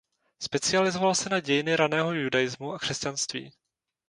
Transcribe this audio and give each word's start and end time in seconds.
Specializoval 0.39 1.15
se 1.15 1.29
na 1.29 1.39
dějiny 1.39 1.75
raného 1.75 2.13
judaismu 2.13 2.73
a 2.73 2.79
křesťanství. 2.79 3.51